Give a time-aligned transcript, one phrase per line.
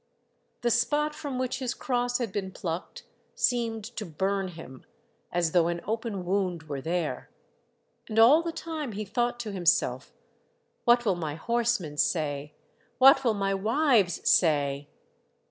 [0.61, 3.03] The spot from which his cross had been plucked
[3.35, 4.83] seemed to burn him,
[5.31, 7.29] as though an open wound were there.
[8.09, 10.11] And all the time he thought to him self,
[10.85, 12.51] What will my horsemen say?
[12.97, 14.89] What will my wives say